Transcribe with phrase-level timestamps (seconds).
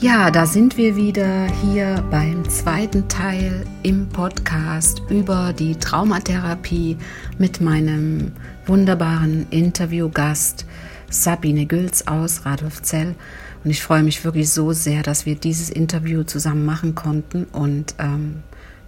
[0.00, 6.96] Ja, da sind wir wieder hier beim zweiten Teil im Podcast über die Traumatherapie
[7.36, 8.30] mit meinem
[8.64, 10.66] wunderbaren Interviewgast
[11.10, 13.16] Sabine Gülz aus Radolfzell.
[13.64, 17.46] Und ich freue mich wirklich so sehr, dass wir dieses Interview zusammen machen konnten.
[17.46, 18.44] Und ähm,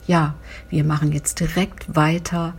[0.07, 0.35] ja,
[0.69, 2.55] wir machen jetzt direkt weiter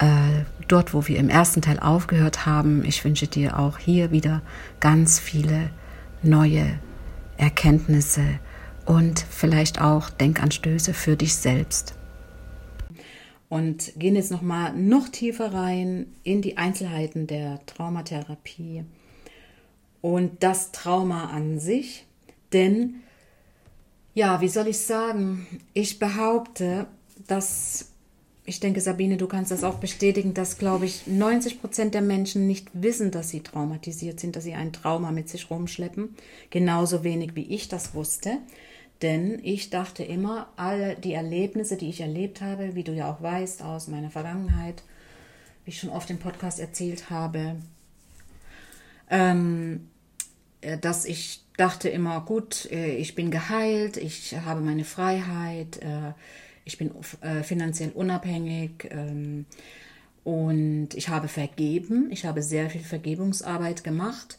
[0.00, 2.84] äh, dort, wo wir im ersten Teil aufgehört haben.
[2.84, 4.42] Ich wünsche dir auch hier wieder
[4.80, 5.70] ganz viele
[6.24, 6.80] neue
[7.38, 8.40] Erkenntnisse
[8.86, 11.94] und vielleicht auch Denkanstöße für dich selbst.
[13.48, 18.84] Und gehen jetzt noch mal noch tiefer rein in die Einzelheiten der Traumatherapie
[20.00, 22.06] und das Trauma an sich,
[22.52, 23.02] denn
[24.14, 25.46] ja, wie soll ich sagen?
[25.74, 26.86] Ich behaupte,
[27.26, 27.92] dass
[28.46, 32.46] ich denke, Sabine, du kannst das auch bestätigen, dass, glaube ich, 90 Prozent der Menschen
[32.46, 36.14] nicht wissen, dass sie traumatisiert sind, dass sie ein Trauma mit sich rumschleppen.
[36.50, 38.38] Genauso wenig wie ich das wusste.
[39.02, 43.20] Denn ich dachte immer, alle die Erlebnisse, die ich erlebt habe, wie du ja auch
[43.20, 44.84] weißt aus meiner Vergangenheit,
[45.64, 47.56] wie ich schon oft im Podcast erzählt habe,
[49.10, 49.88] ähm,
[50.60, 56.12] äh, dass ich dachte immer, gut, äh, ich bin geheilt, ich habe meine Freiheit, äh,
[56.66, 56.90] ich bin
[57.22, 59.46] äh, finanziell unabhängig ähm,
[60.24, 62.08] und ich habe vergeben.
[62.10, 64.36] Ich habe sehr viel Vergebungsarbeit gemacht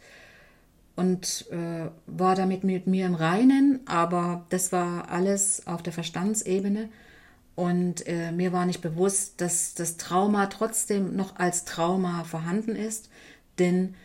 [0.97, 6.89] und äh, war damit mit mir im Reinen, aber das war alles auf der Verstandsebene.
[7.55, 13.09] Und äh, mir war nicht bewusst, dass das Trauma trotzdem noch als Trauma vorhanden ist,
[13.57, 13.95] denn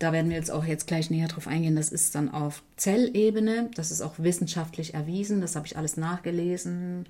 [0.00, 1.76] da werden wir jetzt auch jetzt gleich näher drauf eingehen.
[1.76, 3.70] Das ist dann auf Zellebene.
[3.76, 5.40] Das ist auch wissenschaftlich erwiesen.
[5.40, 7.06] Das habe ich alles nachgelesen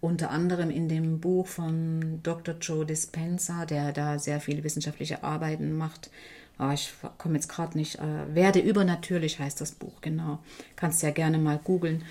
[0.00, 2.56] unter anderem in dem Buch von Dr.
[2.60, 6.10] Joe Dispenza, der da sehr viele wissenschaftliche Arbeiten macht.
[6.58, 7.96] Aber ich komme jetzt gerade nicht.
[7.96, 10.38] Äh, Werde übernatürlich heißt das Buch, genau.
[10.74, 12.04] Kannst ja gerne mal googeln.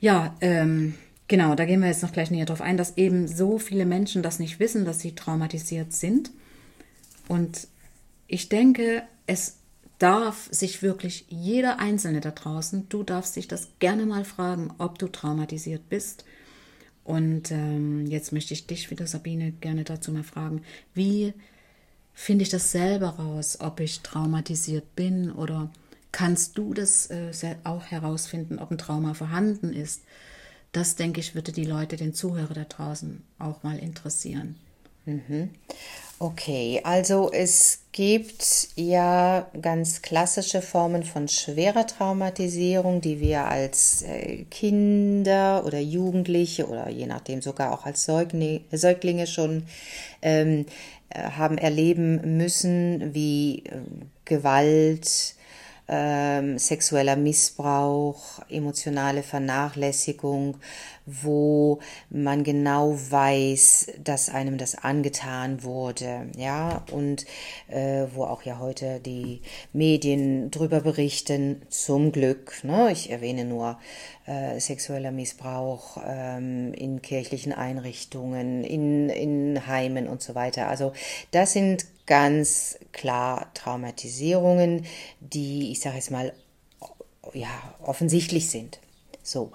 [0.00, 0.94] Ja, ähm,
[1.28, 4.22] genau, da gehen wir jetzt noch gleich näher drauf ein, dass eben so viele Menschen
[4.22, 6.30] das nicht wissen, dass sie traumatisiert sind.
[7.28, 7.68] Und
[8.26, 9.58] ich denke, es
[9.98, 14.98] darf sich wirklich jeder Einzelne da draußen, du darfst dich das gerne mal fragen, ob
[14.98, 16.24] du traumatisiert bist
[17.04, 20.62] und ähm, jetzt möchte ich dich wieder, Sabine, gerne dazu mal fragen,
[20.94, 21.34] wie
[22.14, 25.70] finde ich das selber raus, ob ich traumatisiert bin oder
[26.12, 27.32] kannst du das äh,
[27.64, 30.02] auch herausfinden, ob ein Trauma vorhanden ist?
[30.70, 34.56] Das, denke ich, würde die Leute, den Zuhörer da draußen auch mal interessieren.
[35.04, 35.50] Mhm.
[36.18, 44.44] Okay, also es gibt ja ganz klassische Formen von schwerer Traumatisierung, die wir als äh,
[44.44, 49.64] Kinder oder Jugendliche oder je nachdem sogar auch als Säuglinge schon
[50.22, 50.66] ähm,
[51.08, 53.80] äh, haben erleben müssen, wie äh,
[54.24, 55.34] Gewalt,
[55.88, 60.56] ähm, sexueller Missbrauch, emotionale Vernachlässigung,
[61.04, 67.26] wo man genau weiß, dass einem das angetan wurde, ja, und
[67.68, 69.40] äh, wo auch ja heute die
[69.72, 72.92] Medien drüber berichten, zum Glück, ne?
[72.92, 73.78] ich erwähne nur
[74.26, 80.68] äh, sexueller Missbrauch ähm, in kirchlichen Einrichtungen, in, in Heimen und so weiter.
[80.68, 80.92] Also
[81.32, 84.84] das sind ganz klar Traumatisierungen,
[85.20, 86.34] die, ich sage jetzt mal,
[87.32, 87.48] ja,
[87.82, 88.80] offensichtlich sind.
[89.22, 89.52] So.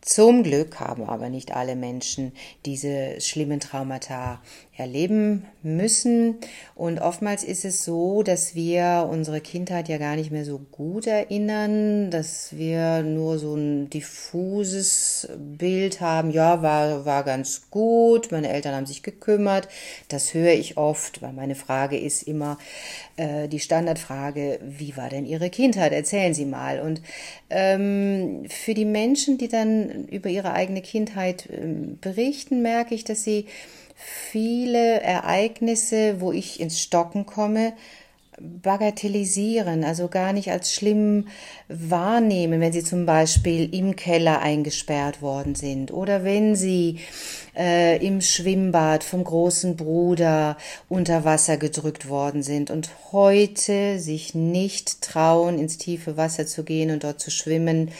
[0.00, 2.32] Zum Glück haben aber nicht alle Menschen
[2.66, 4.42] diese schlimmen Traumata
[4.80, 6.36] erleben müssen.
[6.74, 11.06] Und oftmals ist es so, dass wir unsere Kindheit ja gar nicht mehr so gut
[11.06, 16.30] erinnern, dass wir nur so ein diffuses Bild haben.
[16.30, 19.68] Ja, war, war ganz gut, meine Eltern haben sich gekümmert.
[20.08, 22.58] Das höre ich oft, weil meine Frage ist immer
[23.16, 25.92] äh, die Standardfrage, wie war denn Ihre Kindheit?
[25.92, 26.80] Erzählen Sie mal.
[26.80, 27.02] Und
[27.50, 33.24] ähm, für die Menschen, die dann über ihre eigene Kindheit ähm, berichten, merke ich, dass
[33.24, 33.46] sie
[34.02, 37.74] viele Ereignisse, wo ich ins Stocken komme,
[38.40, 41.28] bagatellisieren, also gar nicht als schlimm
[41.68, 47.00] wahrnehmen, wenn sie zum Beispiel im Keller eingesperrt worden sind oder wenn sie
[47.56, 50.56] äh, im Schwimmbad vom großen Bruder
[50.88, 56.90] unter Wasser gedrückt worden sind und heute sich nicht trauen, ins tiefe Wasser zu gehen
[56.90, 57.90] und dort zu schwimmen.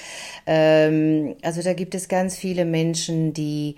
[0.46, 3.76] Ähm, also da gibt es ganz viele Menschen, die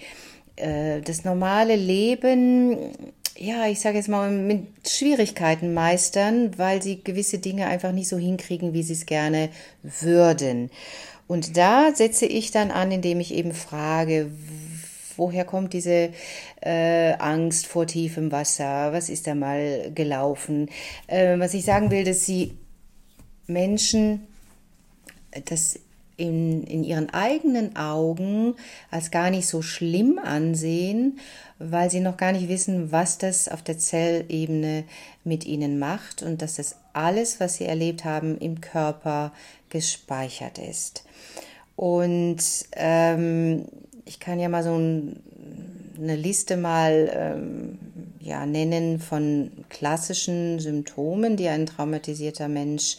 [0.62, 2.76] äh, das normale Leben,
[3.36, 8.18] ja, ich sage jetzt mal, mit Schwierigkeiten meistern, weil sie gewisse Dinge einfach nicht so
[8.18, 9.48] hinkriegen, wie sie es gerne
[9.82, 10.70] würden.
[11.26, 14.30] Und da setze ich dann an, indem ich eben frage,
[15.16, 16.10] woher kommt diese
[16.60, 18.92] äh, Angst vor tiefem Wasser?
[18.92, 20.68] Was ist da mal gelaufen?
[21.06, 22.56] Äh, was ich sagen will, dass sie
[23.46, 24.26] Menschen,
[25.46, 25.78] dass
[26.22, 28.54] in, in ihren eigenen Augen
[28.92, 31.19] als gar nicht so schlimm ansehen,
[31.58, 34.84] weil sie noch gar nicht wissen, was das auf der Zellebene
[35.24, 39.32] mit ihnen macht und dass das alles, was sie erlebt haben, im Körper
[39.69, 41.04] gespeichert ist.
[41.74, 42.38] Und
[42.76, 43.64] ähm,
[44.04, 45.20] ich kann ja mal so ein,
[45.98, 47.78] eine Liste mal ähm,
[48.20, 52.98] ja, nennen von klassischen Symptomen, die ein traumatisierter Mensch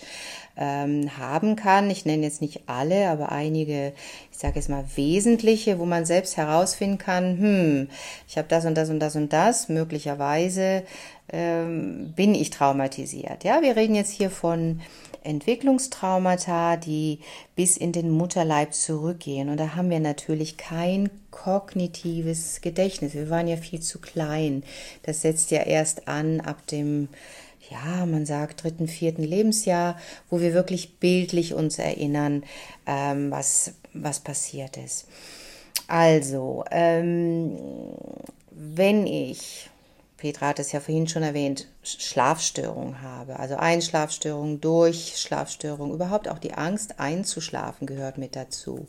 [0.56, 1.90] ähm, haben kann.
[1.90, 3.94] Ich nenne jetzt nicht alle, aber einige,
[4.32, 7.90] ich sage jetzt mal wesentliche, wo man selbst herausfinden kann, hm,
[8.28, 10.84] ich habe das und das und das und das, möglicherweise
[11.32, 13.44] ähm, bin ich traumatisiert.
[13.44, 14.82] Ja, wir reden jetzt hier von
[15.24, 17.20] Entwicklungstraumata, die
[17.56, 19.50] bis in den Mutterleib zurückgehen.
[19.50, 23.14] Und da haben wir natürlich kein kognitives Gedächtnis.
[23.14, 24.64] Wir waren ja viel zu klein.
[25.04, 27.08] Das setzt ja erst an ab dem
[27.70, 29.98] ja, man sagt dritten, vierten Lebensjahr,
[30.30, 32.44] wo wir wirklich bildlich uns erinnern,
[32.86, 35.08] ähm, was, was passiert ist.
[35.88, 37.58] Also, ähm,
[38.52, 39.70] wenn ich,
[40.18, 46.54] Petra hat es ja vorhin schon erwähnt, Schlafstörungen habe, also Einschlafstörung, Durchschlafstörung, überhaupt auch die
[46.54, 48.88] Angst einzuschlafen gehört mit dazu.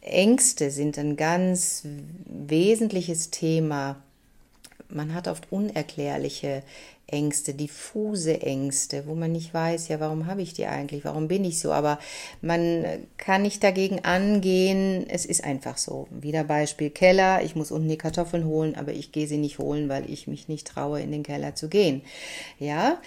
[0.00, 1.82] Ängste sind ein ganz
[2.24, 3.96] wesentliches Thema.
[4.88, 6.62] Man hat oft unerklärliche
[7.12, 11.44] Ängste, diffuse Ängste, wo man nicht weiß, ja, warum habe ich die eigentlich, warum bin
[11.44, 11.98] ich so, aber
[12.40, 12.84] man
[13.16, 16.08] kann nicht dagegen angehen, es ist einfach so.
[16.10, 19.88] Wieder Beispiel Keller, ich muss unten die Kartoffeln holen, aber ich gehe sie nicht holen,
[19.88, 22.02] weil ich mich nicht traue, in den Keller zu gehen.
[22.58, 22.98] Ja,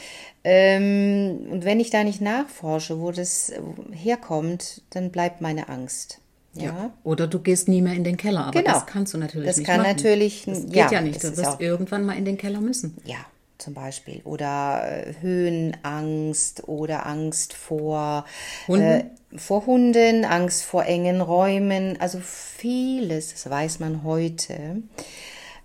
[0.43, 3.51] ähm, und wenn ich da nicht nachforsche, wo das
[3.91, 6.19] herkommt, dann bleibt meine Angst.
[6.55, 6.63] Ja.
[6.63, 6.93] ja.
[7.03, 8.73] Oder du gehst nie mehr in den Keller, aber genau.
[8.73, 9.95] das kannst du natürlich das nicht kann machen.
[9.95, 11.23] Natürlich, das geht ja, ja nicht.
[11.23, 12.97] Du wirst irgendwann mal in den Keller müssen.
[13.05, 13.25] Ja,
[13.63, 18.25] zum Beispiel oder äh, Höhenangst oder Angst vor
[18.67, 18.83] Hunden?
[18.83, 19.05] Äh,
[19.35, 24.83] vor Hunden, Angst vor engen Räumen, also vieles, das weiß man heute,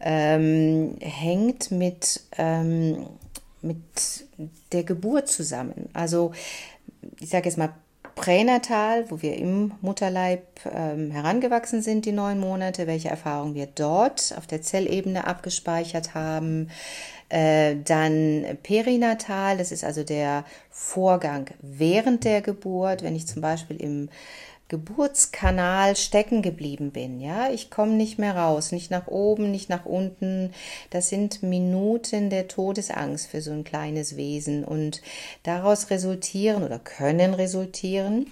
[0.00, 3.06] ähm, hängt mit, ähm,
[3.60, 3.76] mit
[4.72, 5.90] der Geburt zusammen.
[5.92, 6.32] Also
[7.20, 7.74] ich sage jetzt mal
[8.18, 10.42] pränatal, wo wir im Mutterleib
[10.74, 16.68] ähm, herangewachsen sind, die neun Monate, welche Erfahrungen wir dort auf der Zellebene abgespeichert haben,
[17.28, 23.76] äh, dann perinatal, das ist also der Vorgang während der Geburt, wenn ich zum Beispiel
[23.76, 24.08] im
[24.68, 27.20] Geburtskanal stecken geblieben bin.
[27.20, 30.52] Ja, ich komme nicht mehr raus, nicht nach oben, nicht nach unten.
[30.90, 35.00] Das sind Minuten der Todesangst für so ein kleines Wesen und
[35.42, 38.26] daraus resultieren oder können resultieren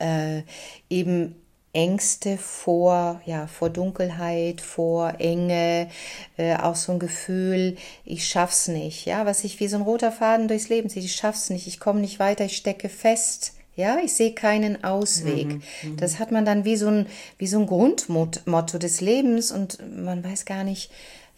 [0.00, 0.42] äh,
[0.90, 1.34] eben
[1.78, 5.88] Ängste vor, ja, vor Dunkelheit, vor Enge,
[6.36, 10.10] äh, auch so ein Gefühl, ich schaff's nicht, ja, was sich wie so ein roter
[10.10, 13.98] Faden durchs Leben zieht, ich schaff's nicht, ich komme nicht weiter, ich stecke fest, ja,
[14.02, 15.46] ich sehe keinen Ausweg.
[15.46, 17.06] Mhm, mhm, das hat man dann wie so ein,
[17.38, 20.90] wie so ein Grundmotto des Lebens und man weiß gar nicht,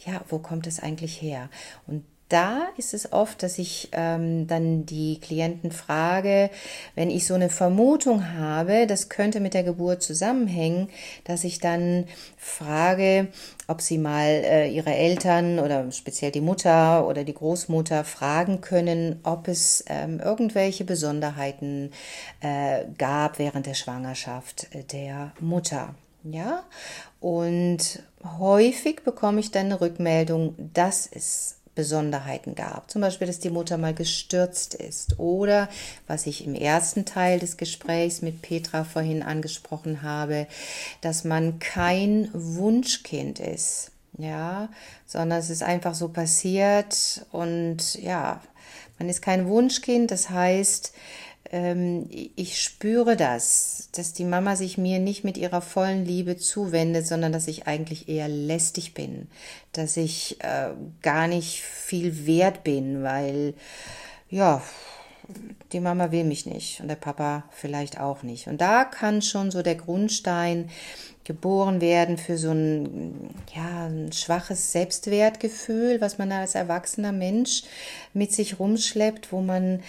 [0.06, 1.50] ja, wo kommt es eigentlich her?
[1.86, 6.48] Und da ist es oft, dass ich ähm, dann die Klienten frage,
[6.94, 10.88] wenn ich so eine Vermutung habe, das könnte mit der Geburt zusammenhängen,
[11.24, 12.06] dass ich dann
[12.38, 13.28] frage,
[13.66, 19.20] ob sie mal äh, ihre Eltern oder speziell die Mutter oder die Großmutter fragen können,
[19.24, 21.90] ob es ähm, irgendwelche Besonderheiten
[22.40, 25.94] äh, gab während der Schwangerschaft der Mutter.
[26.22, 26.64] Ja,
[27.20, 28.02] und
[28.38, 32.90] häufig bekomme ich dann eine Rückmeldung, dass es Besonderheiten gab.
[32.90, 35.70] Zum Beispiel, dass die Mutter mal gestürzt ist oder,
[36.06, 40.46] was ich im ersten Teil des Gesprächs mit Petra vorhin angesprochen habe,
[41.00, 43.92] dass man kein Wunschkind ist.
[44.18, 44.68] Ja,
[45.06, 48.42] sondern es ist einfach so passiert und ja,
[48.98, 50.92] man ist kein Wunschkind, das heißt,
[51.52, 57.32] ich spüre das, dass die Mama sich mir nicht mit ihrer vollen Liebe zuwendet, sondern
[57.32, 59.26] dass ich eigentlich eher lästig bin,
[59.72, 60.70] dass ich äh,
[61.02, 63.54] gar nicht viel wert bin, weil
[64.28, 64.62] ja,
[65.72, 68.46] die Mama will mich nicht und der Papa vielleicht auch nicht.
[68.46, 70.70] Und da kann schon so der Grundstein
[71.24, 77.62] geboren werden für so ein, ja, ein schwaches Selbstwertgefühl, was man als erwachsener Mensch
[78.14, 79.80] mit sich rumschleppt, wo man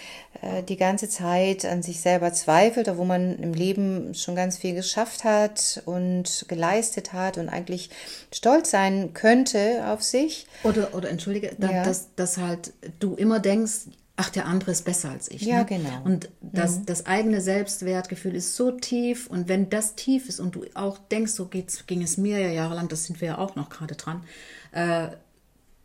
[0.42, 4.58] äh, die ganze Zeit an sich selber zweifelt, oder wo man im Leben schon ganz
[4.58, 7.90] viel geschafft hat und geleistet hat und eigentlich
[8.34, 10.48] stolz sein könnte auf sich.
[10.64, 11.84] Oder, oder entschuldige, ja.
[11.84, 15.42] dass, dass halt du immer denkst, ach, der andere ist besser als ich.
[15.42, 15.66] Ja, ne?
[15.66, 16.02] genau.
[16.04, 16.86] Und das, mhm.
[16.86, 21.32] das eigene Selbstwertgefühl ist so tief und wenn das tief ist und du auch denkst,
[21.34, 24.24] so geht's, ging es mir ja jahrelang, das sind wir ja auch noch gerade dran,
[24.72, 25.10] äh,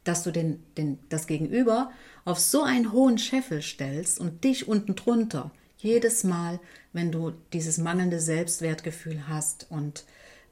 [0.05, 1.91] dass du den, den, das Gegenüber
[2.25, 6.59] auf so einen hohen Scheffel stellst und dich unten drunter Jedes Mal,
[6.93, 10.05] wenn du dieses mangelnde Selbstwertgefühl hast und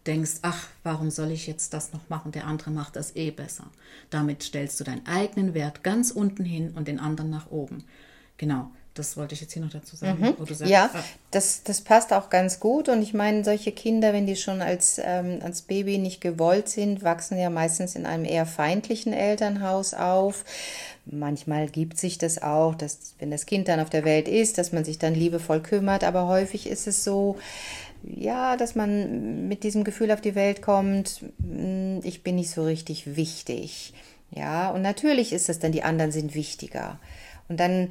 [0.07, 2.31] denkst, ach, warum soll ich jetzt das noch machen?
[2.31, 3.71] Der andere macht das eh besser.
[4.11, 7.85] Damit stellst du deinen eigenen Wert ganz unten hin und den anderen nach oben.
[8.37, 8.71] Genau.
[8.95, 10.21] Das wollte ich jetzt hier noch dazu sagen.
[10.21, 10.47] Mhm.
[10.47, 11.05] Sagst, ja, ah.
[11.33, 12.89] das, das passt auch ganz gut.
[12.89, 17.03] Und ich meine, solche Kinder, wenn die schon als, ähm, als Baby nicht gewollt sind,
[17.03, 20.45] wachsen ja meistens in einem eher feindlichen Elternhaus auf.
[21.07, 24.71] Manchmal gibt sich das auch, dass wenn das Kind dann auf der Welt ist, dass
[24.71, 26.05] man sich dann liebevoll kümmert.
[26.05, 27.37] Aber häufig ist es so,
[28.05, 32.63] ja, dass man mit diesem Gefühl auf die Welt kommt, hm, ich bin nicht so
[32.65, 33.93] richtig wichtig.
[34.31, 37.01] Ja, und natürlich ist es dann, die anderen sind wichtiger.
[37.49, 37.91] Und dann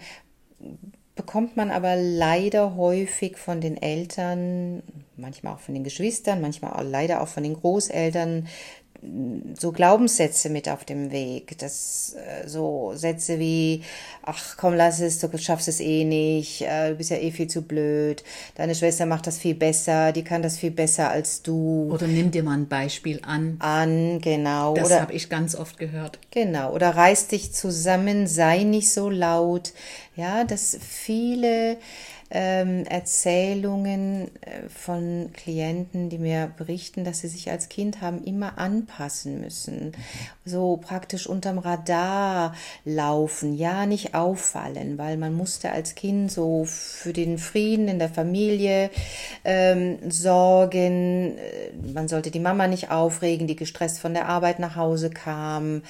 [1.16, 4.82] bekommt man aber leider häufig von den Eltern,
[5.16, 8.48] manchmal auch von den Geschwistern, manchmal auch leider auch von den Großeltern
[9.60, 11.58] so Glaubenssätze mit auf dem Weg.
[11.60, 13.84] Das äh, so Sätze wie,
[14.24, 17.48] ach komm, lass es, du schaffst es eh nicht, äh, du bist ja eh viel
[17.48, 18.24] zu blöd,
[18.56, 21.90] deine Schwester macht das viel besser, die kann das viel besser als du.
[21.92, 23.58] Oder nimm dir mal ein Beispiel an.
[23.60, 24.74] An, genau.
[24.74, 26.20] Das habe ich ganz oft gehört.
[26.32, 26.74] Genau.
[26.74, 29.74] Oder reiß dich zusammen, sei nicht so laut.
[30.16, 31.78] Ja, dass viele
[32.36, 38.58] ähm, Erzählungen äh, von Klienten, die mir berichten, dass sie sich als Kind haben immer
[38.58, 39.92] anpassen müssen,
[40.44, 47.14] so praktisch unterm Radar laufen, ja nicht auffallen, weil man musste als Kind so für
[47.14, 48.90] den Frieden in der Familie
[49.46, 54.76] ähm, sorgen, äh, man sollte die Mama nicht aufregen, die gestresst von der Arbeit nach
[54.76, 55.84] Hause kam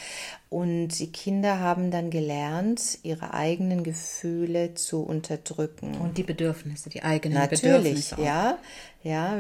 [0.53, 5.97] und die Kinder haben dann gelernt, ihre eigenen Gefühle zu unterdrücken.
[5.97, 8.15] Und die Bedürfnisse, die eigenen Natürlich, Bedürfnisse.
[8.21, 8.57] Natürlich, ja.
[9.01, 9.35] Ja,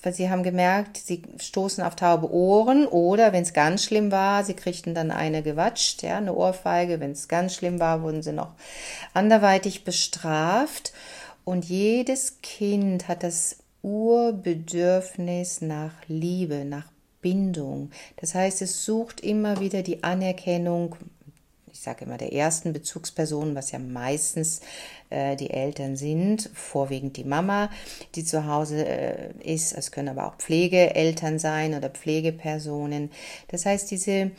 [0.00, 4.44] weil sie haben gemerkt, sie stoßen auf taube Ohren oder wenn es ganz schlimm war,
[4.44, 7.00] sie kriegten dann eine gewatscht, ja, eine Ohrfeige.
[7.00, 8.54] Wenn es ganz schlimm war, wurden sie noch
[9.14, 10.92] anderweitig bestraft.
[11.42, 16.91] Und jedes Kind hat das Urbedürfnis nach Liebe, nach
[17.22, 17.90] Bindung.
[18.16, 20.96] Das heißt, es sucht immer wieder die Anerkennung,
[21.82, 24.60] sage immer der ersten Bezugsperson, was ja meistens
[25.10, 27.70] äh, die Eltern sind, vorwiegend die Mama,
[28.14, 29.72] die zu Hause äh, ist.
[29.72, 33.10] Es können aber auch Pflegeeltern sein oder Pflegepersonen.
[33.48, 34.30] Das heißt, diese, äh,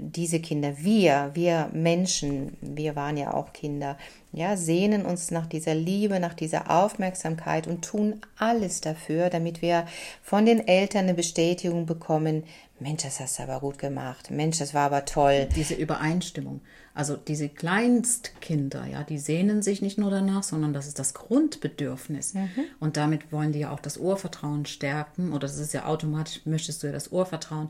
[0.00, 3.98] diese Kinder, wir, wir Menschen, wir waren ja auch Kinder,
[4.32, 9.86] ja, sehnen uns nach dieser Liebe, nach dieser Aufmerksamkeit und tun alles dafür, damit wir
[10.22, 12.42] von den Eltern eine Bestätigung bekommen,
[12.80, 14.30] Mensch, das hast du aber gut gemacht.
[14.30, 15.48] Mensch, das war aber toll.
[15.54, 16.60] Diese Übereinstimmung.
[16.92, 22.34] Also diese Kleinstkinder, ja, die sehnen sich nicht nur danach, sondern das ist das Grundbedürfnis.
[22.34, 22.48] Mhm.
[22.80, 25.32] Und damit wollen die ja auch das Urvertrauen stärken.
[25.32, 27.68] Oder das ist ja automatisch, möchtest du ja das Urvertrauen.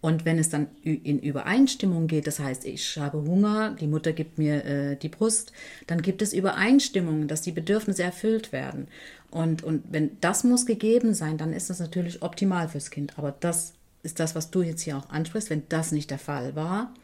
[0.00, 4.38] Und wenn es dann in Übereinstimmung geht, das heißt, ich habe Hunger, die Mutter gibt
[4.38, 5.52] mir äh, die Brust,
[5.88, 8.86] dann gibt es Übereinstimmung, dass die Bedürfnisse erfüllt werden.
[9.30, 13.18] Und, und wenn das muss gegeben sein, dann ist das natürlich optimal fürs Kind.
[13.18, 15.50] Aber das ist das, was du jetzt hier auch ansprichst.
[15.50, 16.94] Wenn das nicht der Fall war,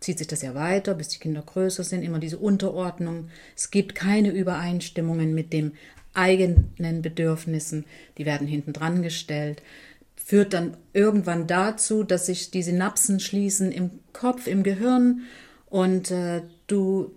[0.00, 3.28] zieht sich das ja weiter, bis die Kinder größer sind, immer diese Unterordnung.
[3.56, 5.72] Es gibt keine Übereinstimmungen mit den
[6.14, 7.86] eigenen Bedürfnissen,
[8.18, 9.62] die werden hinten dran gestellt
[10.24, 15.22] führt dann irgendwann dazu, dass sich die Synapsen schließen im Kopf, im Gehirn
[15.68, 17.12] und äh, du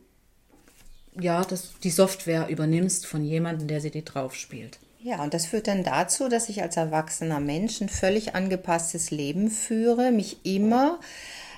[1.19, 4.79] ja, das, die Software übernimmst von jemandem, der sie dir drauf spielt.
[5.05, 9.51] Ja, und das führt dann dazu, dass ich als erwachsener Mensch ein völlig angepasstes Leben
[9.51, 10.99] führe, mich immer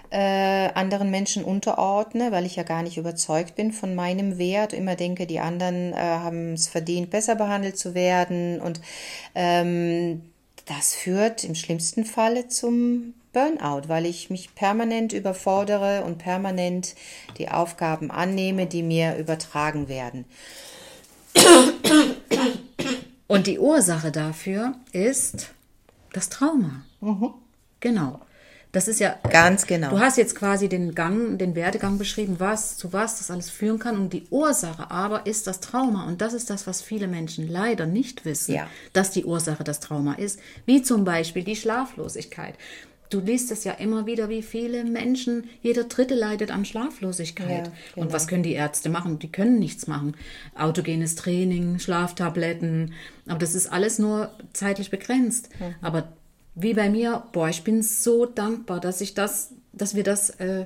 [0.09, 4.97] äh, anderen Menschen unterordne, weil ich ja gar nicht überzeugt bin von meinem Wert, immer
[4.97, 8.81] denke, die anderen äh, haben es verdient, besser behandelt zu werden und
[9.33, 10.23] ähm,
[10.65, 16.95] das führt im schlimmsten Falle zum Burnout, weil ich mich permanent überfordere und permanent
[17.37, 20.25] die Aufgaben annehme, die mir übertragen werden.
[23.27, 25.49] Und die Ursache dafür ist
[26.13, 26.83] das Trauma.
[27.01, 27.33] Mhm.
[27.79, 28.21] Genau.
[28.71, 29.89] Das ist ja ganz genau.
[29.89, 33.79] Du hast jetzt quasi den Gang, den Werdegang beschrieben, was zu was das alles führen
[33.79, 37.47] kann und die Ursache aber ist das Trauma und das ist das, was viele Menschen
[37.47, 38.67] leider nicht wissen, ja.
[38.93, 42.55] dass die Ursache das Trauma ist, wie zum Beispiel die Schlaflosigkeit.
[43.09, 47.67] Du liest es ja immer wieder, wie viele Menschen, jeder Dritte leidet an Schlaflosigkeit.
[47.67, 48.05] Ja, genau.
[48.05, 49.19] Und was können die Ärzte machen?
[49.19, 50.15] Die können nichts machen.
[50.55, 52.93] Autogenes Training, Schlaftabletten,
[53.27, 55.49] aber das ist alles nur zeitlich begrenzt.
[55.59, 55.75] Mhm.
[55.81, 56.13] Aber
[56.55, 60.65] wie bei mir, boah, ich bin so dankbar, dass ich das, dass wir das äh,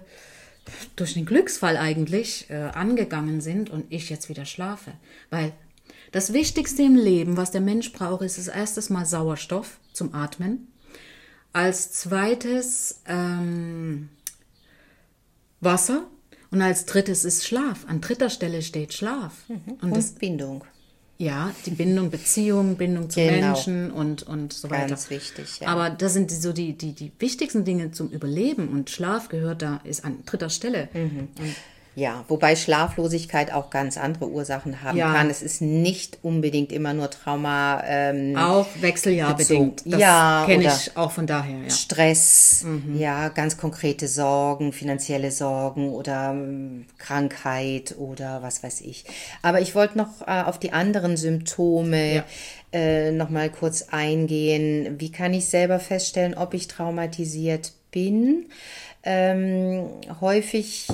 [0.95, 4.93] durch den Glücksfall eigentlich äh, angegangen sind und ich jetzt wieder schlafe.
[5.29, 5.51] Weil
[6.11, 10.67] das Wichtigste im Leben, was der Mensch braucht, ist das erstes Mal Sauerstoff zum Atmen.
[11.53, 14.09] Als zweites ähm,
[15.59, 16.03] Wasser.
[16.49, 17.85] Und als drittes ist Schlaf.
[17.87, 19.33] An dritter Stelle steht Schlaf.
[19.47, 19.61] Mhm.
[19.65, 20.65] Und, und das, Bindung.
[21.17, 23.47] Ja, die Bindung, Beziehung, Bindung zu Genau.
[23.53, 24.87] Menschen und, und so weiter.
[24.87, 25.67] Ganz wichtig, ja.
[25.69, 29.61] Aber das sind die- so die, die, die wichtigsten Dinge zum Überleben und Schlaf gehört
[29.61, 30.89] da, ist an dritter Stelle.
[30.93, 31.29] Mhm.
[31.93, 35.13] Ja, wobei Schlaflosigkeit auch ganz andere Ursachen haben Ja.
[35.13, 35.29] kann.
[35.29, 39.75] Es ist nicht unbedingt immer nur Trauma, ähm, Auch wechseljahrbedingt.
[39.77, 39.91] Bezogen.
[39.91, 41.69] Das Ja, kenne ich auch von daher, ja.
[41.69, 42.97] Stress, Mhm.
[42.97, 49.03] ja, ganz konkrete Sorgen, finanzielle Sorgen oder ähm, Krankheit oder was weiß ich.
[49.41, 52.23] Aber ich wollte noch äh, auf die anderen Symptome Ja.
[52.71, 54.95] äh, noch mal kurz eingehen.
[54.97, 58.45] Wie kann ich selber feststellen, ob ich traumatisiert bin?
[59.03, 59.87] Ähm,
[60.21, 60.87] häufig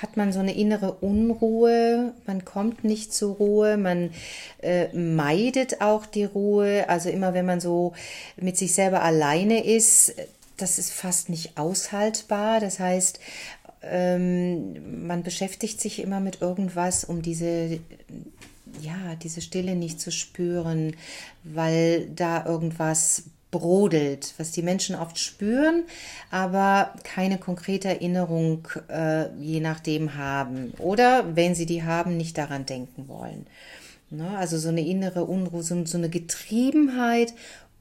[0.00, 4.10] hat man so eine innere Unruhe, man kommt nicht zur Ruhe, man
[4.62, 6.88] äh, meidet auch die Ruhe.
[6.88, 7.92] Also immer wenn man so
[8.36, 10.14] mit sich selber alleine ist,
[10.56, 12.60] das ist fast nicht aushaltbar.
[12.60, 13.20] Das heißt,
[13.82, 17.80] ähm, man beschäftigt sich immer mit irgendwas, um diese
[18.80, 20.96] ja, diese Stille nicht zu spüren,
[21.44, 25.84] weil da irgendwas brodelt, was die Menschen oft spüren,
[26.32, 30.72] aber keine konkrete Erinnerung äh, je nachdem haben.
[30.78, 33.46] Oder wenn sie die haben, nicht daran denken wollen.
[34.10, 34.36] Ne?
[34.36, 37.34] Also so eine innere Unruhe, so, so eine Getriebenheit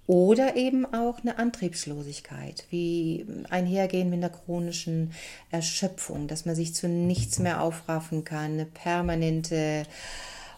[0.08, 5.14] oder eben auch eine Antriebslosigkeit, wie einhergehen mit einer chronischen
[5.52, 9.84] Erschöpfung, dass man sich zu nichts mehr aufraffen kann, eine permanente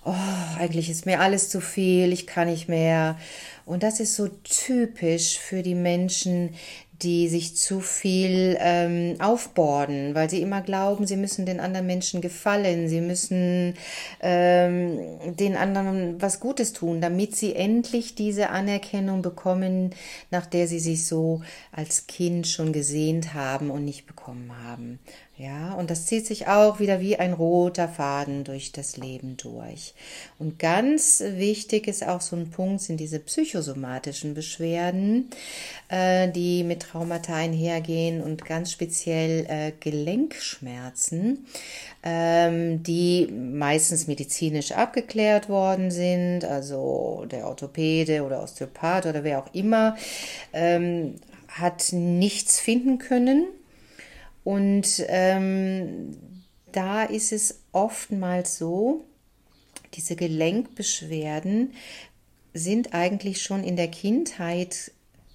[0.06, 0.14] oh,
[0.60, 3.18] eigentlich ist mir alles zu viel, ich kann nicht mehr.
[3.66, 6.56] Und das ist so typisch für die Menschen,
[7.04, 12.22] die sich zu viel ähm, aufborden, weil sie immer glauben, sie müssen den anderen Menschen
[12.22, 13.74] gefallen, sie müssen
[14.22, 15.00] ähm,
[15.36, 19.92] den anderen was Gutes tun, damit sie endlich diese Anerkennung bekommen,
[20.32, 21.42] nach der sie sich so
[21.72, 25.00] als Kind schon gesehnt haben und nicht bekommen haben.
[25.36, 29.96] Ja, und das zieht sich auch wieder wie ein roter Faden durch das Leben durch.
[30.38, 35.32] Und ganz wichtig ist auch so ein Punkt, sind diese psychosomatischen Beschwerden,
[35.90, 41.48] äh, die mit Traumata einhergehen und ganz speziell äh, Gelenkschmerzen,
[42.04, 49.52] ähm, die meistens medizinisch abgeklärt worden sind, also der Orthopäde oder Osteopath oder wer auch
[49.56, 49.98] immer,
[50.54, 51.16] ähm,
[51.48, 53.48] hat nichts finden können.
[54.44, 56.18] Und ähm,
[56.72, 59.06] da ist es oftmals so,
[59.94, 61.74] diese Gelenkbeschwerden
[62.54, 64.92] sind eigentlich schon in der Kindheit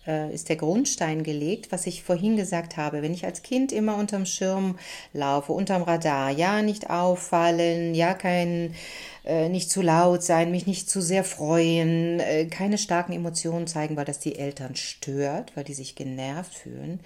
[0.09, 3.03] äh, ist der Grundstein gelegt, was ich vorhin gesagt habe.
[3.03, 4.79] Wenn ich als Kind immer unterm Schirm
[5.13, 8.75] laufe, unterm Radar, ja, nicht auffallen, ja, kein,
[9.25, 13.97] äh, nicht zu laut sein, mich nicht zu sehr freuen, äh, keine starken Emotionen zeigen,
[13.97, 17.01] weil das die Eltern stört, weil die sich genervt fühlen,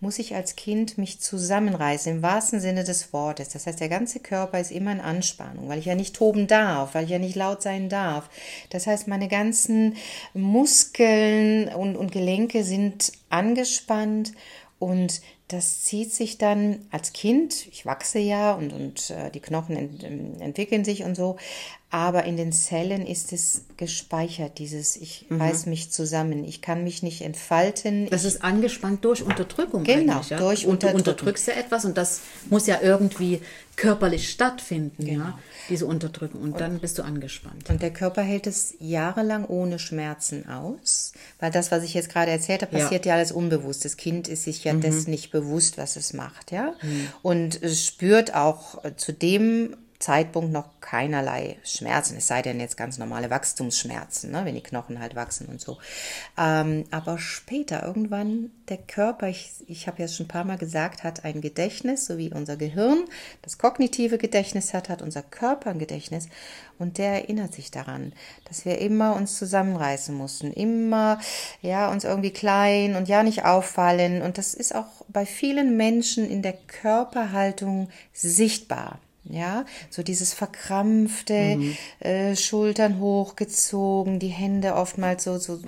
[0.00, 3.50] muss ich als Kind mich zusammenreißen, im wahrsten Sinne des Wortes.
[3.50, 6.94] Das heißt, der ganze Körper ist immer in Anspannung, weil ich ja nicht toben darf,
[6.94, 8.28] weil ich ja nicht laut sein darf.
[8.70, 9.96] Das heißt, meine ganzen
[10.34, 14.32] Muskeln und, und Gelenke sind angespannt
[14.78, 15.20] und
[15.52, 20.04] das zieht sich dann als Kind, ich wachse ja und, und äh, die Knochen ent,
[20.04, 21.36] ähm, entwickeln sich und so,
[21.92, 27.02] aber in den Zellen ist es gespeichert, dieses ich reiß mich zusammen, ich kann mich
[27.02, 28.08] nicht entfalten.
[28.08, 30.22] Das ist angespannt durch Unterdrückung Genau.
[30.26, 30.38] Ja?
[30.38, 33.42] durch und du unterdrückst ja etwas und das muss ja irgendwie
[33.76, 35.24] körperlich stattfinden, Genau.
[35.24, 36.40] ja, diese Unterdrückung.
[36.40, 37.68] Und dann bist du angespannt.
[37.68, 42.30] Und der Körper hält es jahrelang ohne Schmerzen aus, weil das, was ich jetzt gerade
[42.30, 42.84] erzählt habe, Ja.
[42.84, 43.84] passiert ja, alles unbewusst.
[43.84, 46.72] Das Kind ist sich ja dessen nicht bewusst, was es macht, ja,
[47.20, 52.98] und es spürt auch zu dem Zeitpunkt noch keinerlei Schmerzen, es sei denn jetzt ganz
[52.98, 55.78] normale Wachstumsschmerzen, ne, wenn die Knochen halt wachsen und so.
[56.36, 61.04] Ähm, aber später, irgendwann, der Körper, ich, ich habe ja schon ein paar Mal gesagt,
[61.04, 63.04] hat ein Gedächtnis, so wie unser Gehirn
[63.42, 66.28] das kognitive Gedächtnis hat, hat unser Körper ein Gedächtnis
[66.80, 68.12] und der erinnert sich daran,
[68.46, 71.20] dass wir immer uns zusammenreißen mussten, immer
[71.60, 76.28] ja uns irgendwie klein und ja nicht auffallen und das ist auch bei vielen Menschen
[76.28, 78.98] in der Körperhaltung sichtbar.
[79.24, 81.60] Ja, so dieses verkrampfte,
[82.00, 85.60] äh, Schultern hochgezogen, die Hände oftmals so, so,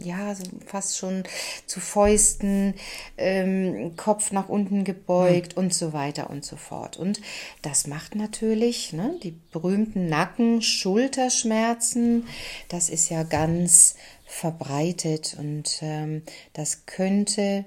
[0.00, 1.24] ja, so fast schon
[1.66, 2.74] zu Fäusten,
[3.18, 6.98] ähm, Kopf nach unten gebeugt und so weiter und so fort.
[6.98, 7.20] Und
[7.62, 12.28] das macht natürlich, ne, die berühmten Nacken, Schulterschmerzen,
[12.68, 17.64] das ist ja ganz verbreitet und ähm, das könnte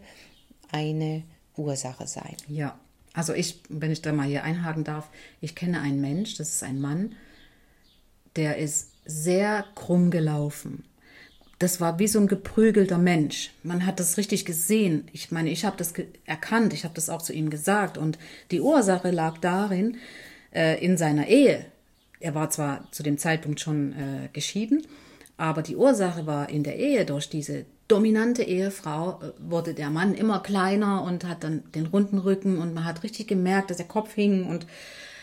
[0.71, 1.23] eine
[1.57, 2.37] Ursache sein.
[2.47, 2.79] Ja,
[3.13, 6.63] also ich, wenn ich da mal hier einhaken darf, ich kenne einen Mensch, das ist
[6.63, 7.15] ein Mann,
[8.35, 10.83] der ist sehr krumm gelaufen.
[11.59, 13.51] Das war wie so ein geprügelter Mensch.
[13.61, 15.07] Man hat das richtig gesehen.
[15.13, 15.93] Ich meine, ich habe das
[16.25, 17.97] erkannt, ich habe das auch zu ihm gesagt.
[17.97, 18.17] Und
[18.51, 19.97] die Ursache lag darin,
[20.53, 21.65] äh, in seiner Ehe.
[22.19, 24.85] er war zwar zu dem Zeitpunkt schon äh, geschieden,
[25.37, 30.13] aber die Ursache war in der Ehe durch diese dominante Ehefrau äh, wurde der Mann
[30.13, 33.87] immer kleiner und hat dann den runden Rücken und man hat richtig gemerkt, dass der
[33.87, 34.65] Kopf hing und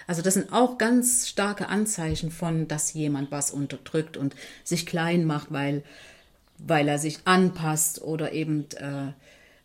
[0.07, 5.25] also das sind auch ganz starke Anzeichen von, dass jemand was unterdrückt und sich klein
[5.25, 5.85] macht, weil,
[6.59, 9.12] weil er sich anpasst oder eben äh,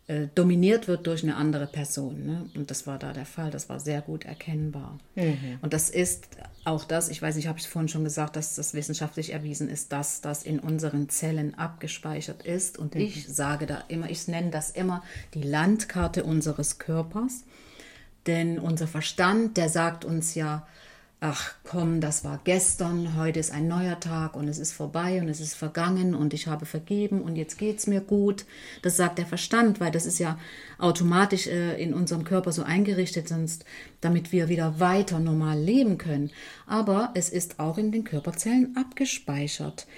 [0.08, 2.24] äh, dominiert wird durch eine andere Person.
[2.24, 2.48] Ne?
[2.54, 3.50] Und das war da der Fall.
[3.50, 4.98] Das war sehr gut erkennbar.
[5.16, 5.58] Mhm.
[5.62, 6.28] Und das ist
[6.64, 9.92] auch das, ich weiß nicht, habe ich vorhin schon gesagt, dass das wissenschaftlich erwiesen ist,
[9.92, 12.78] dass das in unseren Zellen abgespeichert ist.
[12.78, 13.00] Und mhm.
[13.00, 15.02] ich sage da immer, ich nenne das immer
[15.34, 17.44] die Landkarte unseres Körpers.
[18.26, 20.68] Denn unser Verstand, der sagt uns ja,
[21.28, 25.28] ach komm, das war gestern, heute ist ein neuer Tag und es ist vorbei und
[25.28, 28.44] es ist vergangen und ich habe vergeben und jetzt geht's mir gut.
[28.82, 30.38] Das sagt der Verstand, weil das ist ja
[30.78, 33.64] automatisch äh, in unserem Körper so eingerichtet, sonst
[34.00, 36.30] damit wir wieder weiter normal leben können.
[36.64, 39.88] Aber es ist auch in den Körperzellen abgespeichert.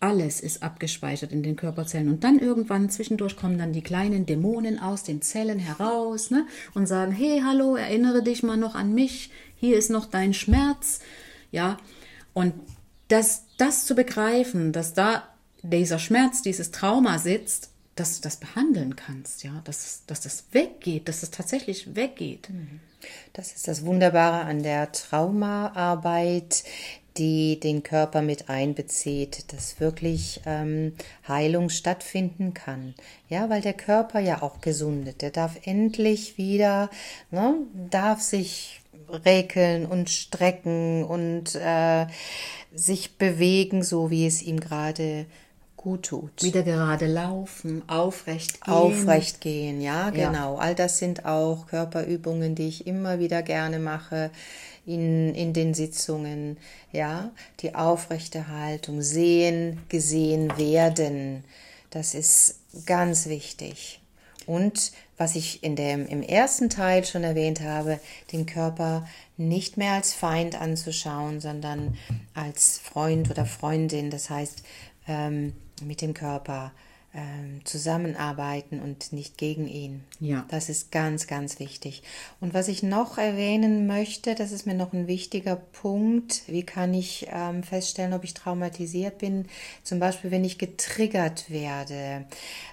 [0.00, 2.08] Alles ist abgespeichert in den Körperzellen.
[2.08, 6.86] Und dann irgendwann zwischendurch kommen dann die kleinen Dämonen aus den Zellen heraus ne, und
[6.86, 11.00] sagen, hey, hallo, erinnere dich mal noch an mich hier ist noch dein Schmerz,
[11.50, 11.78] ja,
[12.34, 12.54] und
[13.08, 15.28] das, das zu begreifen, dass da
[15.62, 21.08] dieser Schmerz, dieses Trauma sitzt, dass du das behandeln kannst, ja, dass, dass das weggeht,
[21.08, 22.48] dass es tatsächlich weggeht.
[22.50, 22.80] Mhm.
[23.32, 26.64] Das ist das Wunderbare an der Traumaarbeit,
[27.16, 30.94] die den Körper mit einbezieht, dass wirklich ähm,
[31.26, 32.94] Heilung stattfinden kann.
[33.28, 36.90] Ja, weil der Körper ja auch gesundet, der darf endlich wieder,
[37.30, 37.54] ne,
[37.90, 38.80] darf sich
[39.24, 42.06] räkeln und strecken und äh,
[42.74, 45.26] sich bewegen, so wie es ihm gerade
[45.78, 46.42] gut tut.
[46.42, 48.74] Wieder gerade laufen, aufrecht gehen.
[48.74, 50.56] Aufrecht gehen, ja, genau.
[50.56, 50.60] Ja.
[50.60, 54.30] All das sind auch Körperübungen, die ich immer wieder gerne mache
[54.84, 56.58] in, in den Sitzungen,
[56.92, 57.30] ja.
[57.60, 61.44] Die aufrechte Haltung, sehen, gesehen werden.
[61.90, 64.00] Das ist ganz wichtig.
[64.46, 68.00] Und was ich in dem, im ersten Teil schon erwähnt habe,
[68.32, 71.98] den Körper nicht mehr als Feind anzuschauen, sondern
[72.34, 74.10] als Freund oder Freundin.
[74.10, 74.62] Das heißt,
[75.08, 75.52] ähm,
[75.82, 76.72] mit dem Körper
[77.64, 80.04] zusammenarbeiten und nicht gegen ihn.
[80.20, 80.44] Ja.
[80.50, 82.02] Das ist ganz, ganz wichtig.
[82.38, 86.42] Und was ich noch erwähnen möchte, das ist mir noch ein wichtiger Punkt.
[86.46, 89.46] Wie kann ich ähm, feststellen, ob ich traumatisiert bin?
[89.82, 92.26] Zum Beispiel, wenn ich getriggert werde.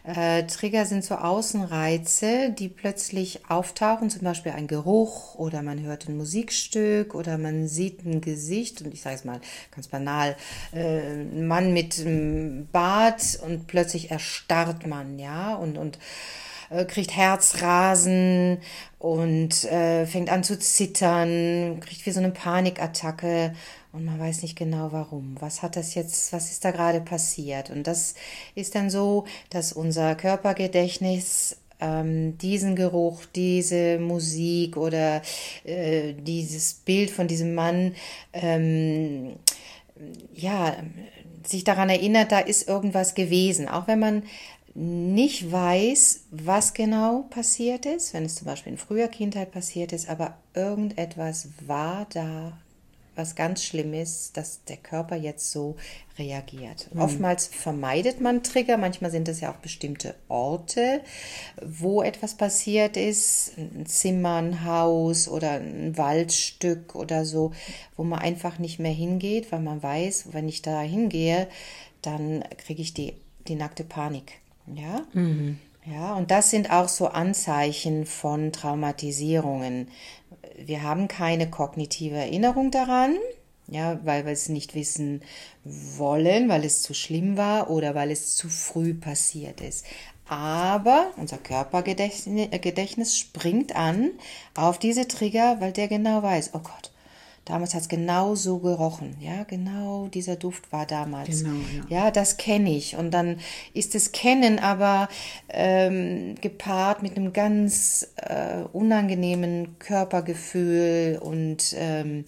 [0.03, 6.09] Äh, Trigger sind so Außenreize, die plötzlich auftauchen, zum Beispiel ein Geruch oder man hört
[6.09, 9.39] ein Musikstück oder man sieht ein Gesicht und ich sage es mal
[9.71, 10.35] ganz banal,
[10.73, 15.99] äh, ein Mann mit einem Bart und plötzlich erscheint erstarrt man, ja, und, und
[16.69, 18.59] äh, kriegt Herzrasen
[18.97, 23.53] und äh, fängt an zu zittern, kriegt wie so eine Panikattacke
[23.91, 25.35] und man weiß nicht genau warum.
[25.39, 27.69] Was hat das jetzt, was ist da gerade passiert?
[27.69, 28.15] Und das
[28.55, 35.21] ist dann so, dass unser Körpergedächtnis ähm, diesen Geruch, diese Musik oder
[35.65, 37.95] äh, dieses Bild von diesem Mann
[38.33, 39.35] ähm,
[40.33, 40.75] ja,
[41.47, 43.67] sich daran erinnert, da ist irgendwas gewesen.
[43.67, 44.23] Auch wenn man
[44.75, 50.09] nicht weiß, was genau passiert ist, wenn es zum Beispiel in früher Kindheit passiert ist,
[50.09, 52.57] aber irgendetwas war da,
[53.15, 55.75] was ganz schlimm ist, dass der Körper jetzt so
[56.17, 56.93] reagiert.
[56.93, 57.01] Mhm.
[57.01, 61.01] Oftmals vermeidet man Trigger, manchmal sind es ja auch bestimmte Orte,
[61.61, 67.51] wo etwas passiert ist, ein Zimmer, ein Haus oder ein Waldstück oder so,
[67.95, 71.47] wo man einfach nicht mehr hingeht, weil man weiß, wenn ich da hingehe,
[72.01, 73.13] dann kriege ich die,
[73.47, 74.33] die nackte Panik.
[74.73, 75.05] Ja?
[75.13, 75.59] Mhm.
[75.85, 79.89] Ja, und das sind auch so Anzeichen von Traumatisierungen
[80.57, 83.15] wir haben keine kognitive Erinnerung daran,
[83.67, 85.21] ja, weil wir es nicht wissen
[85.63, 89.85] wollen, weil es zu schlimm war oder weil es zu früh passiert ist.
[90.27, 94.11] Aber unser Körpergedächtnis springt an
[94.55, 96.91] auf diese Trigger, weil der genau weiß, oh Gott,
[97.45, 99.15] Damals hat es genau so gerochen.
[99.19, 101.43] Ja, genau dieser Duft war damals.
[101.43, 101.55] Genau,
[101.89, 102.05] ja.
[102.05, 102.95] ja das kenne ich.
[102.95, 103.37] Und dann
[103.73, 105.09] ist das Kennen aber
[105.49, 111.19] ähm, gepaart mit einem ganz äh, unangenehmen Körpergefühl.
[111.21, 112.25] Und ähm,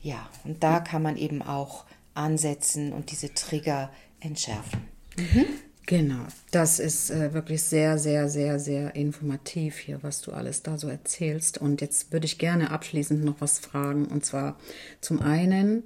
[0.00, 3.90] ja, und da kann man eben auch ansetzen und diese Trigger
[4.20, 4.88] entschärfen.
[5.18, 5.44] Mhm.
[5.86, 10.78] Genau, das ist äh, wirklich sehr, sehr, sehr, sehr informativ hier, was du alles da
[10.78, 11.58] so erzählst.
[11.58, 14.06] Und jetzt würde ich gerne abschließend noch was fragen.
[14.06, 14.58] Und zwar
[15.00, 15.84] zum einen,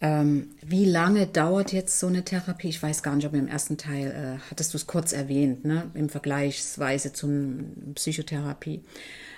[0.00, 2.68] Ähm, wie lange dauert jetzt so eine Therapie?
[2.68, 5.90] Ich weiß gar nicht, ob im ersten Teil äh, hattest du es kurz erwähnt, ne?
[5.94, 8.82] im Vergleichsweise zum Psychotherapie.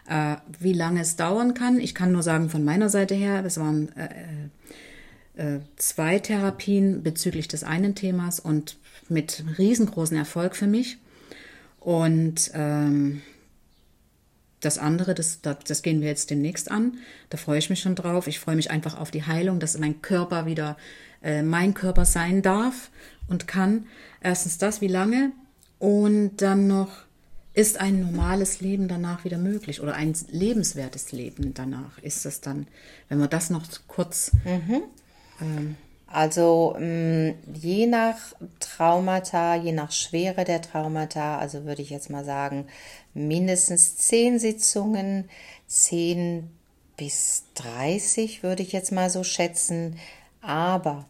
[0.09, 3.59] Äh, wie lange es dauern kann, ich kann nur sagen von meiner Seite her, das
[3.59, 8.77] waren äh, äh, zwei Therapien bezüglich des einen Themas und
[9.09, 10.99] mit riesengroßen Erfolg für mich.
[11.81, 13.23] Und ähm,
[14.61, 16.99] das andere, das, das gehen wir jetzt demnächst an.
[17.31, 18.27] Da freue ich mich schon drauf.
[18.27, 20.77] Ich freue mich einfach auf die Heilung, dass mein Körper wieder
[21.23, 22.91] äh, mein Körper sein darf
[23.29, 23.87] und kann.
[24.21, 25.33] Erstens das, wie lange?
[25.79, 26.91] Und dann noch,
[27.53, 31.99] ist ein normales Leben danach wieder möglich oder ein lebenswertes Leben danach?
[31.99, 32.67] Ist das dann,
[33.09, 34.33] wenn wir das noch kurz.
[34.45, 34.83] Mhm.
[35.41, 38.19] Ähm, also mm, je nach
[38.61, 42.67] Traumata, je nach Schwere der Traumata, also würde ich jetzt mal sagen,
[43.15, 45.29] mindestens zehn Sitzungen,
[45.67, 46.51] zehn
[46.97, 49.99] bis 30 würde ich jetzt mal so schätzen.
[50.41, 51.07] Aber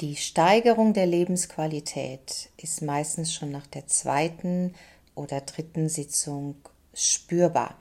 [0.00, 4.74] die Steigerung der Lebensqualität ist meistens schon nach der zweiten
[5.14, 6.56] oder dritten Sitzung
[6.92, 7.76] spürbar.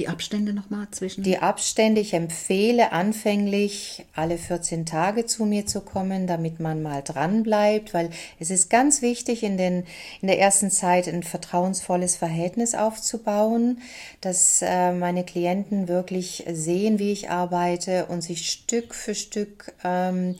[0.00, 1.24] Die Abstände nochmal zwischen?
[1.24, 7.02] Die Abstände, ich empfehle anfänglich alle 14 Tage zu mir zu kommen, damit man mal
[7.02, 8.08] dran bleibt, weil
[8.38, 9.84] es ist ganz wichtig, in, den,
[10.22, 13.82] in der ersten Zeit ein vertrauensvolles Verhältnis aufzubauen,
[14.22, 20.36] dass äh, meine Klienten wirklich sehen, wie ich arbeite und sich Stück für Stück ähm,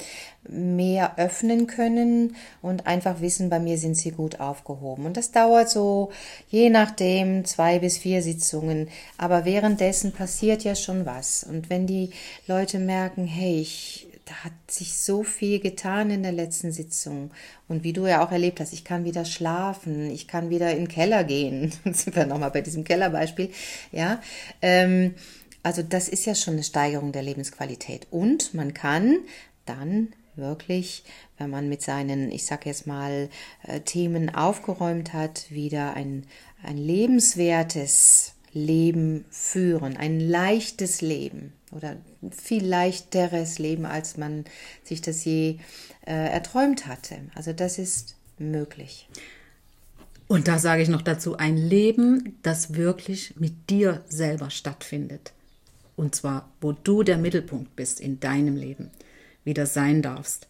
[0.48, 5.04] mehr öffnen können und einfach wissen, bei mir sind sie gut aufgehoben.
[5.04, 6.10] Und das dauert so,
[6.48, 8.88] je nachdem, zwei bis vier Sitzungen.
[9.18, 11.44] Aber währenddessen passiert ja schon was.
[11.44, 12.10] Und wenn die
[12.46, 17.30] Leute merken, hey, ich, da hat sich so viel getan in der letzten Sitzung.
[17.68, 20.78] Und wie du ja auch erlebt hast, ich kann wieder schlafen, ich kann wieder in
[20.78, 21.72] den Keller gehen.
[21.84, 23.50] Jetzt sind wir nochmal bei diesem Kellerbeispiel.
[23.92, 24.22] Ja,
[24.62, 25.14] ähm,
[25.62, 28.06] also das ist ja schon eine Steigerung der Lebensqualität.
[28.10, 29.18] Und man kann
[29.66, 31.04] dann wirklich,
[31.38, 33.28] wenn man mit seinen, ich sag jetzt mal,
[33.62, 36.24] äh, Themen aufgeräumt hat, wieder ein,
[36.62, 41.96] ein lebenswertes Leben führen, ein leichtes Leben oder
[42.30, 44.44] viel leichteres Leben, als man
[44.82, 45.58] sich das je
[46.06, 47.16] äh, erträumt hatte.
[47.34, 49.08] Also das ist möglich.
[50.26, 55.32] Und da sage ich noch dazu, ein Leben, das wirklich mit dir selber stattfindet.
[55.96, 58.90] Und zwar, wo du der Mittelpunkt bist in deinem Leben
[59.44, 60.48] wieder sein darfst.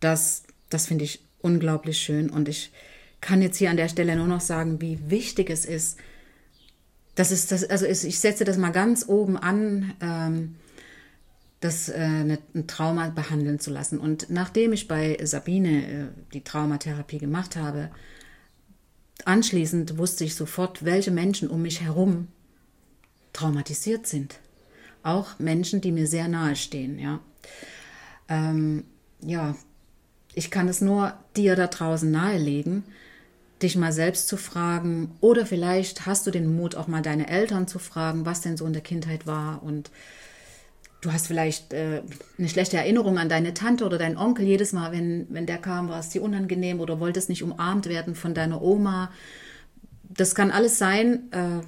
[0.00, 2.72] Das, das finde ich unglaublich schön und ich
[3.20, 5.98] kann jetzt hier an der Stelle nur noch sagen, wie wichtig es ist.
[7.14, 10.56] Das ist das, also ich setze das mal ganz oben an, ähm,
[11.60, 13.98] das äh, ein Trauma behandeln zu lassen.
[13.98, 17.90] Und nachdem ich bei Sabine äh, die Traumatherapie gemacht habe,
[19.24, 22.28] anschließend wusste ich sofort, welche Menschen um mich herum
[23.32, 24.38] traumatisiert sind.
[25.02, 27.20] Auch Menschen, die mir sehr nahe stehen, ja
[28.28, 28.84] ähm,
[29.20, 29.56] ja,
[30.34, 32.84] ich kann es nur dir da draußen nahelegen,
[33.62, 37.66] dich mal selbst zu fragen oder vielleicht hast du den Mut, auch mal deine Eltern
[37.66, 39.90] zu fragen, was denn so in der Kindheit war und
[41.00, 42.02] du hast vielleicht äh,
[42.36, 44.44] eine schlechte Erinnerung an deine Tante oder deinen Onkel.
[44.44, 48.14] Jedes Mal, wenn, wenn der kam, war es dir unangenehm oder wolltest nicht umarmt werden
[48.14, 49.10] von deiner Oma.
[50.02, 51.30] Das kann alles sein.
[51.30, 51.60] Äh,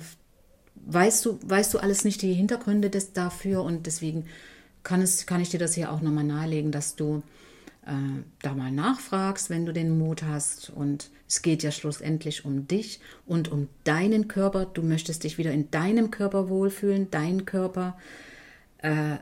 [0.75, 4.27] weißt, du, weißt du alles nicht die Hintergründe des, dafür und deswegen
[4.83, 7.23] kann, es, kann ich dir das hier auch nochmal nahelegen, dass du
[7.87, 7.93] äh,
[8.43, 10.71] da mal nachfragst, wenn du den Mut hast.
[10.71, 14.67] Und es geht ja schlussendlich um dich und um deinen Körper.
[14.67, 17.99] Du möchtest dich wieder in deinem Körper wohlfühlen, dein Körper,
[18.79, 19.17] äh,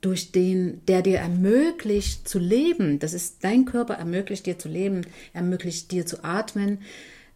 [0.00, 2.98] durch den, der dir ermöglicht zu leben.
[2.98, 6.78] Das ist dein Körper ermöglicht dir zu leben, ermöglicht dir zu atmen.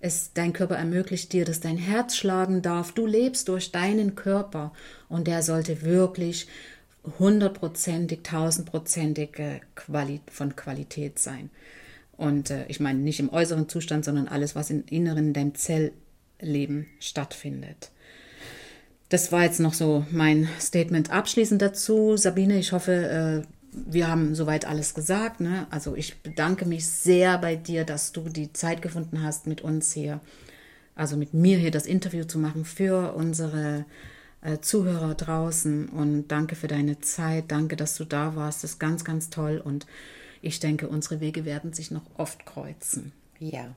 [0.00, 2.92] Es, dein Körper ermöglicht dir, dass dein Herz schlagen darf.
[2.92, 4.72] Du lebst durch deinen Körper
[5.08, 6.48] und der sollte wirklich
[7.18, 9.30] hundertprozentig, tausendprozentig
[9.74, 11.50] Quali von Qualität sein.
[12.16, 15.54] Und äh, ich meine nicht im äußeren Zustand, sondern alles, was im Inneren, in deinem
[15.54, 17.90] Zellleben stattfindet.
[19.08, 22.16] Das war jetzt noch so mein Statement abschließend dazu.
[22.16, 25.40] Sabine, ich hoffe, äh, wir haben soweit alles gesagt.
[25.40, 25.66] Ne?
[25.70, 29.92] Also ich bedanke mich sehr bei dir, dass du die Zeit gefunden hast, mit uns
[29.92, 30.20] hier,
[30.94, 33.84] also mit mir hier das Interview zu machen für unsere
[34.61, 37.44] Zuhörer draußen und danke für deine Zeit.
[37.48, 38.64] Danke, dass du da warst.
[38.64, 39.87] Das ist ganz, ganz toll und
[40.40, 43.12] ich denke, unsere Wege werden sich noch oft kreuzen.
[43.38, 43.74] Ja.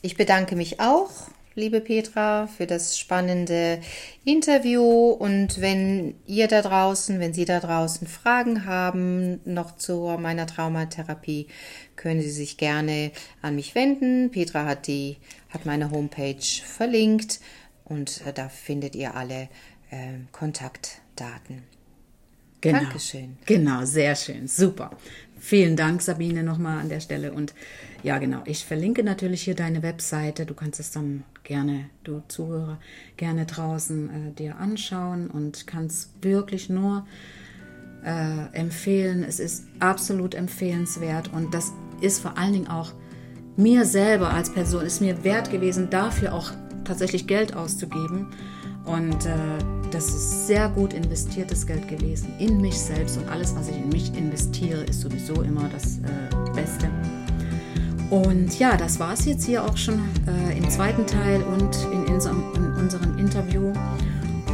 [0.00, 1.10] Ich bedanke mich auch,
[1.56, 3.80] liebe Petra, für das spannende
[4.24, 5.10] Interview.
[5.10, 11.48] Und wenn ihr da draußen, wenn Sie da draußen Fragen haben, noch zu meiner Traumatherapie,
[11.96, 13.10] können Sie sich gerne
[13.42, 14.30] an mich wenden.
[14.30, 15.16] Petra hat die,
[15.50, 17.40] hat meine Homepage verlinkt
[17.84, 19.48] und äh, da findet ihr alle
[19.90, 21.62] äh, Kontaktdaten.
[22.60, 22.80] Genau.
[22.80, 23.38] Dankeschön.
[23.46, 24.48] Genau, sehr schön.
[24.48, 24.90] Super.
[25.38, 27.32] Vielen Dank, Sabine, nochmal an der Stelle.
[27.32, 27.54] Und
[28.02, 30.44] ja, genau, ich verlinke natürlich hier deine Webseite.
[30.44, 32.78] Du kannst es dann gerne, du Zuhörer,
[33.16, 37.06] gerne draußen äh, dir anschauen und kannst wirklich nur
[38.04, 39.22] äh, empfehlen.
[39.22, 42.92] Es ist absolut empfehlenswert und das ist vor allen Dingen auch
[43.56, 46.52] mir selber als Person, ist mir wert gewesen, dafür auch
[46.84, 48.28] tatsächlich Geld auszugeben.
[48.88, 49.36] Und äh,
[49.90, 53.88] das ist sehr gut investiertes Geld gewesen in mich selbst und alles, was ich in
[53.90, 56.90] mich investiere, ist sowieso immer das äh, Beste.
[58.10, 62.14] Und ja, das war es jetzt hier auch schon äh, im zweiten Teil und in
[62.14, 63.72] unserem, in unserem Interview.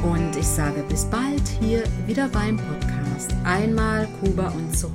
[0.02, 3.34] Und ich sage bis bald hier wieder beim Podcast.
[3.44, 4.94] Einmal Kuba und zurück.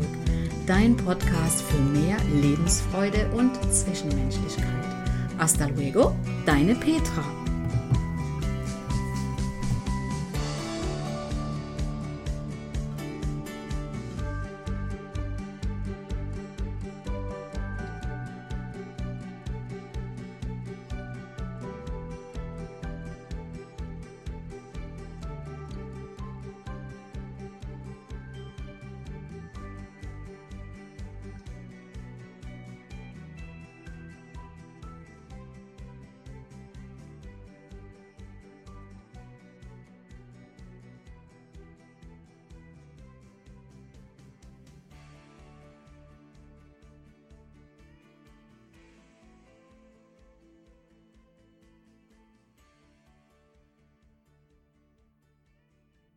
[0.67, 4.67] Dein Podcast für mehr Lebensfreude und Zwischenmenschlichkeit.
[5.38, 6.13] Hasta luego,
[6.45, 7.23] deine Petra.